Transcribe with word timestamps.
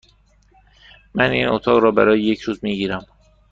من 1.15 1.31
این 1.31 1.47
اتاق 1.47 1.79
را 1.79 1.91
برای 1.91 2.21
یک 2.21 2.41
روز 2.41 2.59
می 2.63 2.75
گیرم. 2.75 3.05